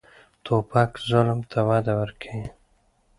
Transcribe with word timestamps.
توپک 0.45 0.91
ظلم 1.09 1.39
ته 1.51 1.59
وده 1.67 1.93
ورکوي. 2.01 2.47